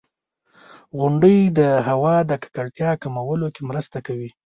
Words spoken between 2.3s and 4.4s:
ککړتیا کمولو کې مرسته کوي.